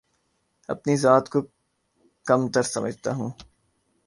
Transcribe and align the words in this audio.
اپنی 0.69 0.95
ذات 0.97 1.29
کو 1.29 1.39
کم 2.25 2.47
تر 2.53 2.63
سمجھتا 2.63 3.11
ہوں 3.15 3.29